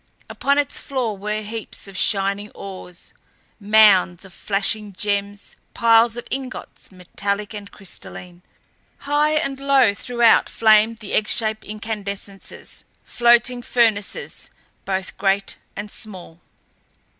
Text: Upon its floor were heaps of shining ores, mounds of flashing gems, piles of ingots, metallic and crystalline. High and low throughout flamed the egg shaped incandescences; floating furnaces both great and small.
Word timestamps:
Upon 0.27 0.57
its 0.57 0.79
floor 0.79 1.15
were 1.15 1.43
heaps 1.43 1.87
of 1.87 1.95
shining 1.95 2.49
ores, 2.55 3.13
mounds 3.59 4.25
of 4.25 4.33
flashing 4.33 4.93
gems, 4.93 5.55
piles 5.75 6.17
of 6.17 6.25
ingots, 6.31 6.91
metallic 6.91 7.53
and 7.53 7.71
crystalline. 7.71 8.41
High 8.97 9.33
and 9.33 9.59
low 9.59 9.93
throughout 9.93 10.49
flamed 10.49 10.97
the 11.01 11.13
egg 11.13 11.27
shaped 11.27 11.63
incandescences; 11.65 12.83
floating 13.03 13.61
furnaces 13.61 14.49
both 14.85 15.19
great 15.19 15.57
and 15.75 15.91
small. 15.91 16.41